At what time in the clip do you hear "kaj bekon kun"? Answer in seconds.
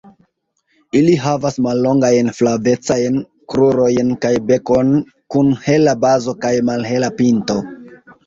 4.25-5.53